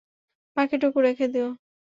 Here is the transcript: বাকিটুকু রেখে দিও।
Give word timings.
বাকিটুকু 0.57 0.99
রেখে 1.01 1.25
দিও। 1.27 1.47